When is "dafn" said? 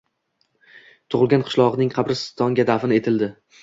2.75-3.01